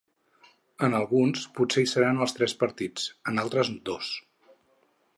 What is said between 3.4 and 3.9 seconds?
altres